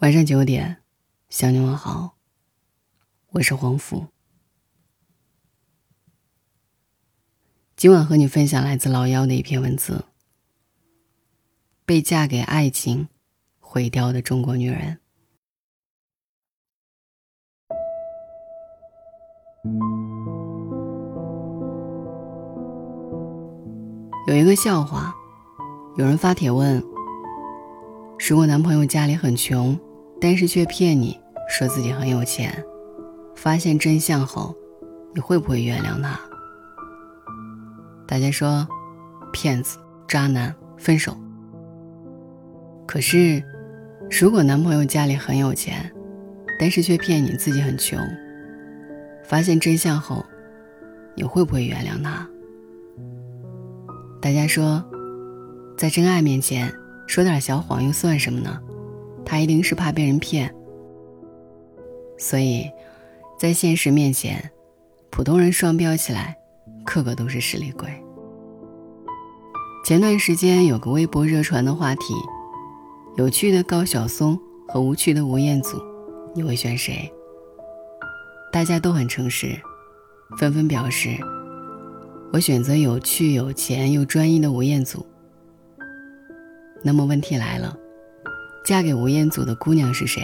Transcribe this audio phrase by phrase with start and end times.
[0.00, 0.76] 晚上九点，
[1.28, 2.14] 向你问好。
[3.30, 4.06] 我是黄甫。
[7.74, 10.04] 今晚和你分享来自老幺的一篇文字：
[11.84, 13.08] 被嫁给爱情
[13.58, 15.00] 毁掉的中国女人。
[24.28, 25.12] 有一个笑话，
[25.96, 26.80] 有人发帖问：
[28.20, 29.76] 如果男朋友家里很穷？
[30.20, 32.64] 但是却骗你说自己很有钱，
[33.36, 34.54] 发现真相后，
[35.14, 36.18] 你会不会原谅他？
[38.06, 38.66] 大家说，
[39.32, 41.16] 骗子、渣男，分手。
[42.86, 43.42] 可是，
[44.10, 45.92] 如果男朋友家里很有钱，
[46.58, 47.98] 但是却骗你自己很穷，
[49.24, 50.24] 发现真相后，
[51.14, 52.26] 你会不会原谅他？
[54.20, 54.82] 大家说，
[55.76, 56.72] 在真爱面前
[57.06, 58.60] 说点小谎又算什么呢？
[59.30, 60.52] 他一定是怕被人骗，
[62.16, 62.66] 所以，
[63.38, 64.50] 在现实面前，
[65.10, 66.34] 普通人双标起来，
[66.82, 67.90] 个个都是实力鬼。
[69.84, 72.14] 前段时间有个微博热传的话题：
[73.18, 75.78] 有趣的高晓松和无趣的吴彦祖，
[76.34, 77.12] 你会选谁？
[78.50, 79.54] 大家都很诚实，
[80.38, 81.10] 纷纷表示：
[82.32, 85.04] 我选择有趣、有钱又专一的吴彦祖。
[86.82, 87.76] 那么问题来了。
[88.68, 90.22] 嫁给吴彦祖的姑娘是谁？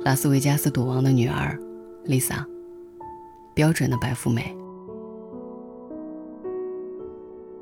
[0.00, 1.56] 拉斯维加斯赌王的女儿
[2.04, 2.44] ，Lisa，
[3.54, 4.52] 标准的白富美。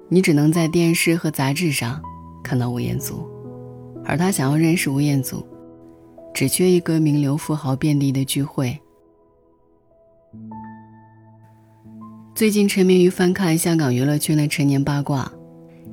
[0.08, 2.00] 你只能在电视和杂志上
[2.42, 3.28] 看到吴彦祖，
[4.02, 5.46] 而他想要认识吴彦祖，
[6.32, 8.80] 只缺一个名流富豪遍地的聚会。
[12.34, 15.30] 最近沉迷于翻看香港娱乐圈的陈年八卦，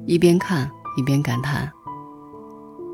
[0.06, 1.70] 一边看一边感叹。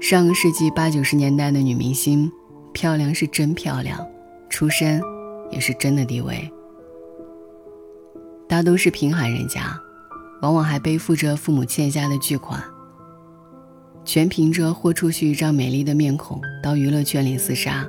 [0.02, 2.30] 上个世纪八九十年代的女明星，
[2.74, 4.04] 漂亮是真漂亮，
[4.50, 5.00] 出身
[5.52, 6.52] 也是真的低微。
[8.50, 9.80] 大都是贫寒人家，
[10.42, 12.62] 往往还背负着父母欠下的巨款。
[14.04, 17.88] 全凭着豁出去一张美丽的面孔到娱乐圈里厮杀。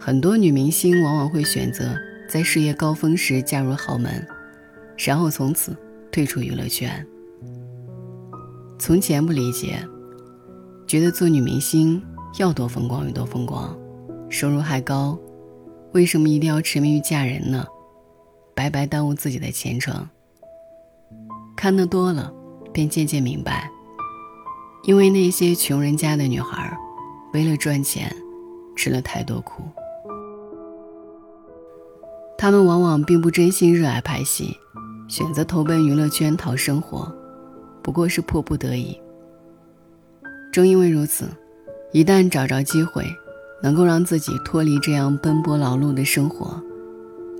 [0.00, 1.94] 很多女明星往往会选择
[2.26, 4.26] 在事业高峰时嫁入豪门，
[4.96, 5.76] 然后从此
[6.10, 7.06] 退出娱乐圈。
[8.78, 9.78] 从前不理解。
[10.92, 12.02] 觉得做女明星
[12.36, 13.74] 要多风光有多风光，
[14.28, 15.18] 收入还高，
[15.94, 17.66] 为什么一定要沉迷于嫁人呢？
[18.54, 20.06] 白白耽误自己的前程。
[21.56, 22.30] 看得多了，
[22.74, 23.70] 便渐渐明白，
[24.84, 26.76] 因为那些穷人家的女孩，
[27.32, 28.14] 为了赚钱，
[28.76, 29.62] 吃了太多苦。
[32.36, 34.54] 他们往往并不真心热爱拍戏，
[35.08, 37.10] 选择投奔娱乐圈讨生活，
[37.82, 39.00] 不过是迫不得已。
[40.52, 41.26] 正因为如此，
[41.92, 43.02] 一旦找着机会，
[43.62, 46.62] 能够让自己脱离这样奔波劳碌的生活，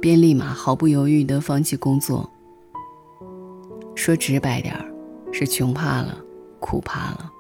[0.00, 2.28] 便立马毫不犹豫地放弃工作。
[3.94, 4.90] 说直白点儿，
[5.30, 6.16] 是穷怕了，
[6.58, 7.30] 苦怕了。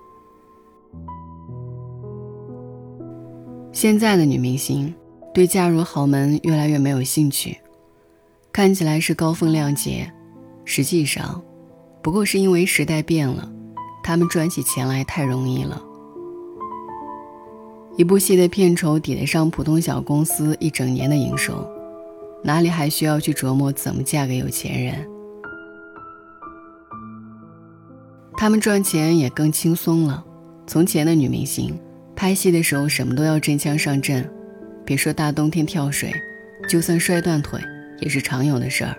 [3.72, 4.94] 现在的女明星
[5.32, 7.56] 对嫁入豪门越来越没有兴趣，
[8.52, 10.12] 看起来是高风亮节，
[10.66, 11.42] 实际上，
[12.02, 13.50] 不过是因为时代变了。
[14.02, 15.80] 他们赚起钱来太容易了，
[17.96, 21.70] 一部戏的片酬抵得上普通小公司一整年的营收，
[22.42, 25.06] 哪里还需要去琢磨怎么嫁给有钱人？
[28.36, 30.24] 他们赚钱也更轻松了。
[30.66, 31.78] 从前的女明星
[32.16, 34.28] 拍戏的时候，什么都要真枪上阵，
[34.84, 36.12] 别说大冬天跳水，
[36.68, 37.60] 就算摔断腿
[38.00, 38.96] 也是常有的事儿。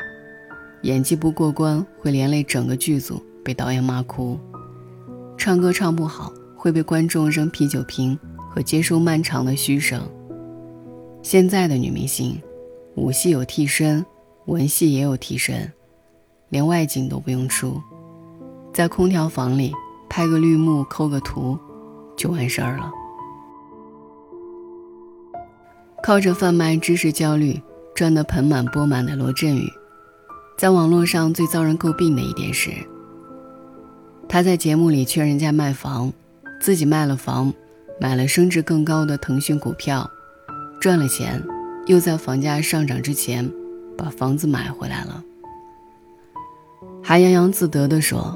[0.84, 4.40] 演技不过关，会连累整个剧组，被导演骂哭。
[5.38, 8.18] 唱歌唱不好会被观众扔啤酒瓶
[8.50, 10.02] 和接受漫长的嘘声。
[11.22, 12.42] 现在的女明星，
[12.96, 14.06] 武戏有替身，
[14.46, 15.72] 文戏也有替身，
[16.50, 17.82] 连外景都不用出，
[18.74, 19.74] 在空调房里
[20.10, 21.58] 拍个绿幕、抠个图，
[22.16, 22.92] 就完事儿了。
[26.02, 27.60] 靠着贩卖知识焦虑
[27.96, 29.68] 赚得盆满钵满的罗振宇，
[30.58, 32.72] 在网络上最遭人诟病的一点是。
[34.28, 36.12] 他在节目里劝人家卖房，
[36.60, 37.54] 自己卖了房，
[38.00, 40.10] 买了升值更高的腾讯股票，
[40.82, 41.40] 赚了钱，
[41.86, 43.48] 又在房价上涨之前
[43.96, 45.24] 把房子买回来了，
[47.04, 48.36] 还洋洋自得地说：“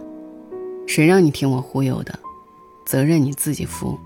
[0.85, 2.19] 谁让你听我忽悠的，
[2.85, 3.97] 责任你自己负。”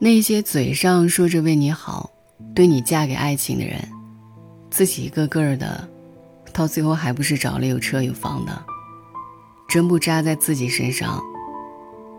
[0.00, 2.10] 那些嘴上说着为你好，
[2.54, 3.78] 对你嫁给爱情的人，
[4.68, 5.88] 自己一个个的。
[6.54, 8.64] 到最后还不是找了有车有房的，
[9.68, 11.20] 针不扎在自己身上，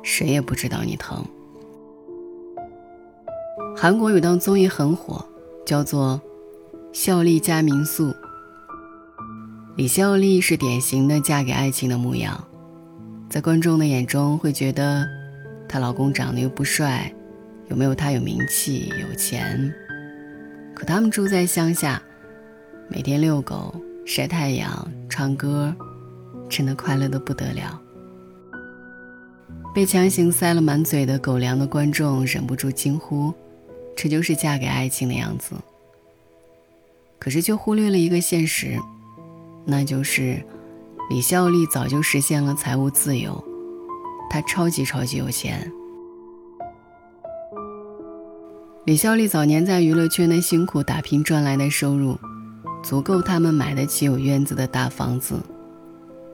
[0.03, 1.25] 谁也不知道你疼。
[3.77, 5.25] 韩国有档综艺很火，
[5.65, 6.21] 叫做
[6.91, 8.09] 《孝利家民宿》。
[9.77, 12.45] 李孝利是典型的嫁给爱情的模样，
[13.29, 15.07] 在观众的眼中会觉得，
[15.67, 17.13] 她老公长得又不帅，
[17.69, 19.73] 又没有她有名气、有钱。
[20.73, 22.01] 可他们住在乡下，
[22.89, 23.73] 每天遛狗、
[24.05, 25.75] 晒太阳、唱歌，
[26.47, 27.81] 真的快乐的不得了。
[29.73, 33.33] 被强行塞了满嘴的狗粮的观众忍不住惊呼
[33.97, 35.55] ：“这就是嫁给爱情的样子。”
[37.19, 38.79] 可是却忽略了一个现实。
[39.65, 40.41] 那就是
[41.09, 43.43] 李孝利早就实现了财务自由，
[44.29, 45.71] 他超级超级有钱。
[48.85, 52.17] 李孝利早年在娱乐圈的辛苦打拼赚来的收入，
[52.87, 55.41] 足够他们买得起有院子的大房子，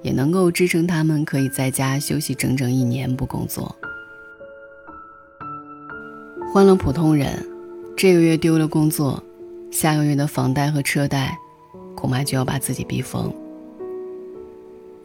[0.02, 3.74] 也能够支撑他们可以在家休息整整一年不工作。
[6.54, 7.42] 换了普通人，
[7.96, 9.24] 这个月丢了工作，
[9.72, 11.38] 下个月的房贷和车贷。
[11.96, 13.30] 恐怕就要把自己逼疯。《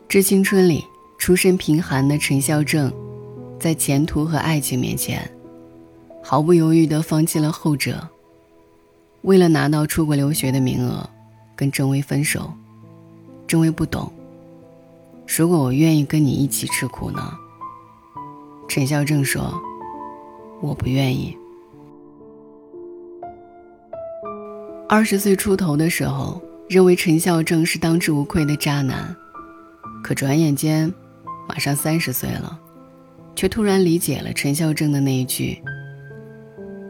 [0.08, 0.82] 致青春》里，
[1.18, 2.90] 出身贫寒的陈孝正，
[3.60, 5.30] 在前途和爱情面前，
[6.22, 8.08] 毫不犹豫地放弃了后者。
[9.22, 11.06] 为了拿到出国留学的名额，
[11.56, 12.52] 跟郑薇分手。
[13.48, 14.12] 郑薇不懂。
[15.26, 17.32] 如果我愿意跟你一起吃苦呢？
[18.68, 19.60] 陈孝正说
[20.62, 21.36] ：“我不愿意。”
[24.88, 26.40] 二十岁出头的时候。
[26.68, 29.14] 认为陈孝正是当之无愧的渣男，
[30.02, 30.92] 可转眼间，
[31.48, 32.58] 马上三十岁了，
[33.36, 35.62] 却突然理解了陈孝正的那一句：“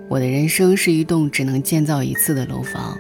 [0.09, 2.97] 我的人生是一栋只能建造一次的楼房，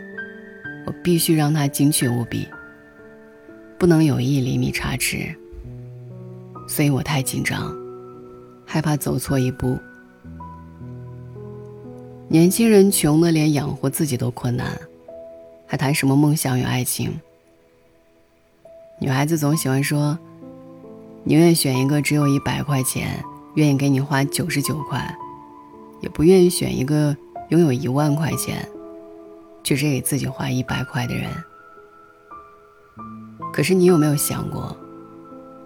[1.07, 2.49] 必须让它精确无比，
[3.79, 5.33] 不能有一厘米差池。”
[6.67, 7.73] 所以我太紧张，
[8.67, 9.79] 害怕走错一步。
[12.27, 14.77] 年轻人穷的连养活自己都困难。
[15.65, 17.13] 还谈什么梦想与爱情？
[18.99, 20.19] 女孩子总喜欢说，
[21.23, 23.25] 宁愿选一个只有一百块钱，
[23.55, 25.17] 愿意给你花九十九块，
[26.01, 27.17] 也不愿意选一个
[27.51, 28.69] 拥有一万块钱，
[29.67, 31.29] 却是给自己花一百块的人。
[33.53, 34.77] 可是你有没有想过，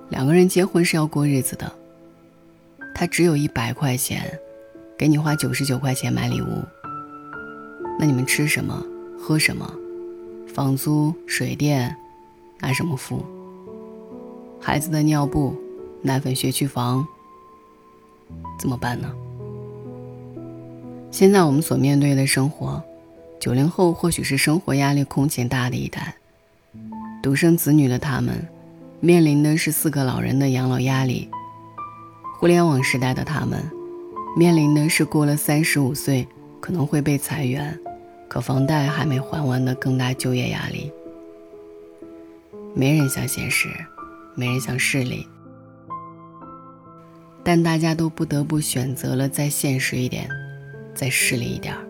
[0.09, 1.71] 两个人结婚是要过日子的。
[2.95, 4.41] 他只有一百块钱，
[4.97, 6.65] 给你花九十九块钱买礼物，
[7.99, 8.83] 那你们吃什么？
[9.19, 9.71] 喝什么？
[10.49, 11.95] 房租、水电，
[12.61, 13.23] 拿什么付？
[14.59, 15.55] 孩子的尿布、
[16.01, 17.07] 奶粉、学区房，
[18.59, 19.13] 怎么办呢？
[21.11, 22.83] 现在我们所面对的生活，
[23.41, 26.15] 九零后或许是生活压力空前大的一代，
[27.23, 28.47] 独生子女的他们，
[29.01, 31.27] 面临的是四个老人的养老压力；
[32.39, 33.59] 互联网时代的他们，
[34.37, 36.29] 面临的是过了三十五岁
[36.61, 37.77] 可能会被裁员。
[38.29, 40.93] 可房贷还没还完的更大就业压力，
[42.75, 43.69] 没人想现实，
[44.37, 45.27] 没人想势利，
[47.43, 50.29] 但大家都不得不选择了再现实一点，
[50.95, 51.90] 再势利一点儿。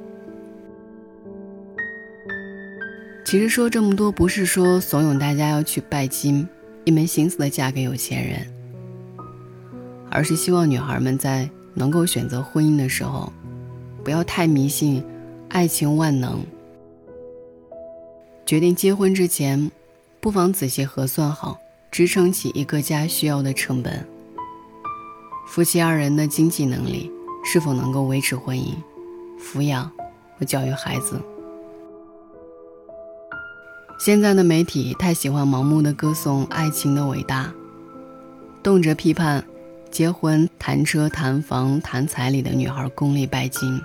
[3.30, 6.48] 其实说这么多，不是说怂恿大家要去拜金，
[6.84, 8.44] 一门心思的嫁给有钱人，
[10.10, 13.32] 而是希望女孩们在能够选择婚姻的时候，
[14.02, 15.04] 不要太迷信。
[15.48, 16.44] 爱情万能，
[18.44, 19.70] 决定结婚之前，
[20.20, 21.56] 不妨仔细核算好
[21.88, 24.04] 支撑起一个家需要的成本。
[25.46, 27.08] 夫妻二人的经济能力
[27.44, 28.74] 是否能够维持婚姻、
[29.40, 29.88] 抚养
[30.36, 31.20] 和教育孩子？
[34.00, 37.52] 现在的媒体太喜欢盲目的歌颂爱情的伟大，
[38.62, 39.44] 动辄批判
[39.90, 43.78] 结婚谈车谈房谈彩礼的女孩功利拜金。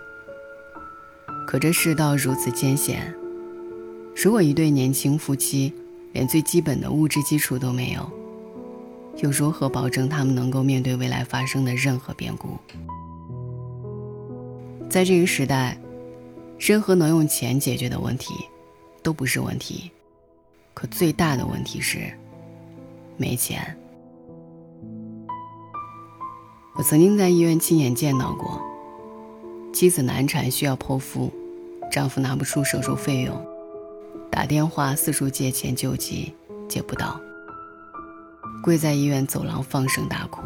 [1.46, 3.14] 可这世道如此艰险，
[4.16, 5.74] 如果一对年轻夫妻
[6.14, 8.10] 连最基本的物质基础都没有，
[9.18, 12.58] 又如何保证他们能够面对未来发生的任何变故？
[14.90, 15.78] 在这个时代，
[16.58, 18.34] 任何能用钱解决的问题
[19.04, 19.92] 都不是问题，
[20.76, 22.14] 可最大的问题是
[23.18, 23.76] 没钱。
[26.76, 28.62] 我曾经在医院亲眼见到过。
[29.74, 31.32] 妻子难产需要剖腹，
[31.92, 33.46] 丈夫拿不出手术费用，
[34.30, 36.34] 打电话四处借钱救急，
[36.70, 37.20] 借不到，
[38.64, 40.44] 跪在医院走廊放声大哭。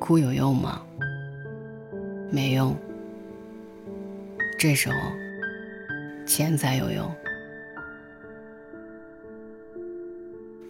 [0.00, 0.82] 哭有用吗？
[2.32, 2.76] 没用。
[4.58, 4.94] 这时候，
[6.26, 7.08] 钱才有用。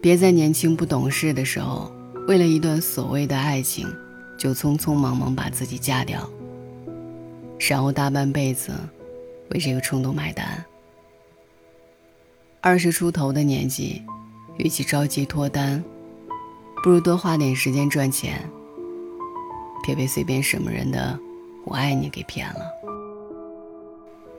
[0.01, 1.91] 别在年轻不懂事的时候，
[2.27, 3.87] 为了一段所谓的爱情，
[4.35, 6.27] 就匆匆忙忙把自己嫁掉，
[7.59, 8.73] 然后大半辈子
[9.51, 10.65] 为这个冲动买单。
[12.61, 14.01] 二十出头的年纪，
[14.57, 15.83] 与其着急脱单，
[16.83, 18.49] 不如多花点时间赚钱。
[19.83, 21.19] 别被随便什么人的
[21.65, 22.61] “我爱你”给骗了，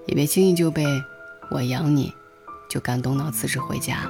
[0.06, 0.84] 也别轻易就被
[1.50, 2.12] “我养你”
[2.68, 4.08] 就感动到辞职回家。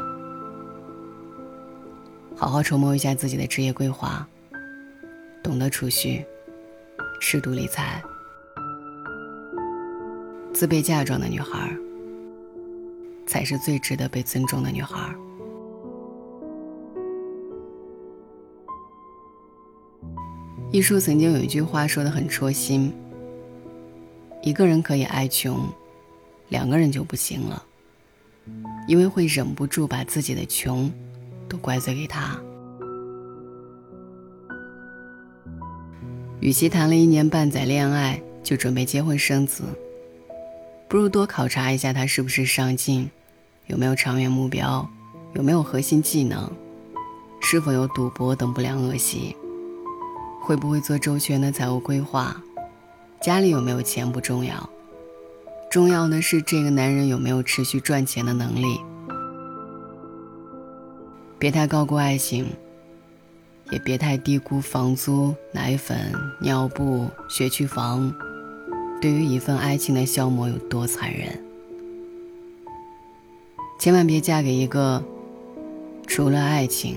[2.43, 4.27] 好好筹谋一下自己的职业规划，
[5.45, 6.27] 懂得储蓄，
[7.21, 8.03] 适度理财。
[10.53, 11.73] 自备嫁妆的女孩，
[13.29, 15.15] 才是最值得被尊重的女孩。
[20.73, 22.93] 一书曾经有一句话说的很戳心：
[24.43, 25.65] 一个人可以爱穷，
[26.49, 27.65] 两个人就不行了，
[28.89, 30.93] 因为会忍不住把自己的穷。
[31.53, 32.41] 都怪罪给他。
[36.41, 39.63] 与其谈了一年半载恋爱就准备结婚生子，
[40.89, 43.11] 不如多考察一下他是不是上进，
[43.67, 44.89] 有没有长远目标，
[45.35, 46.51] 有没有核心技能，
[47.43, 49.37] 是否有赌博等不良恶习，
[50.41, 52.35] 会不会做周全的财务规划，
[53.21, 54.69] 家里有没有钱不重要，
[55.71, 58.81] 重要的是这个男人有没有持续赚钱的能力。
[61.43, 62.47] 别太高估爱情，
[63.73, 68.15] 也别太低估房租、奶粉、尿布、学区房，
[69.01, 71.45] 对于一份爱情的消磨有多残忍。
[73.77, 75.03] 千万别嫁给一个
[76.07, 76.97] 除了爱情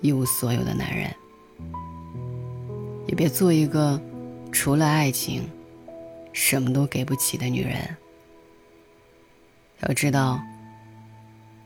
[0.00, 1.14] 一无所有的男人，
[3.06, 4.00] 也别做一个
[4.50, 5.46] 除了爱情
[6.32, 7.76] 什么都给不起的女人。
[9.80, 10.40] 要知道，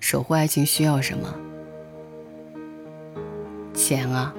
[0.01, 1.33] 守护爱情需要什么。
[3.79, 4.35] 钱啊，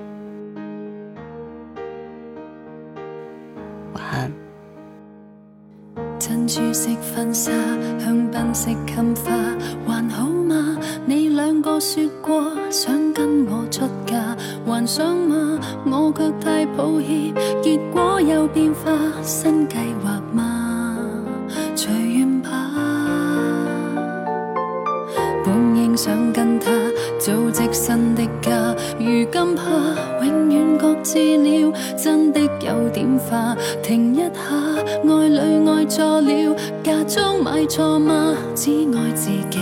[3.93, 4.29] 晚安。
[6.19, 7.49] 珍珠色婚纱，
[7.97, 9.31] 香槟色襟花，
[9.87, 10.77] 还好吗？
[11.05, 15.57] 你两个说过想跟我出嫁，还想吗？
[15.85, 18.91] 我却太抱歉，结果有变化，
[19.23, 20.58] 新计划吗？
[29.41, 29.63] 今怕
[30.25, 33.55] 永远各自了，真的有点化。
[33.81, 34.29] 停一下，
[35.07, 38.35] 爱侣爱错了，嫁妆买错吗？
[38.53, 39.59] 只爱自己，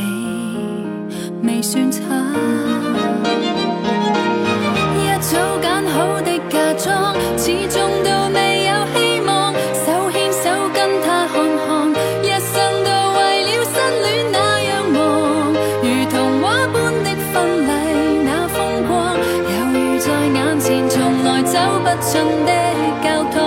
[1.43, 2.01] 未算差。
[4.96, 7.97] 一早拣好的嫁妆，始终
[21.88, 22.51] 不尽的
[23.01, 23.47] 交通。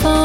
[0.00, 0.23] 起